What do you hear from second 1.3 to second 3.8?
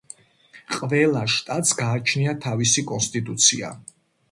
შტატს გააჩნია თავისი კონსტიტუცია.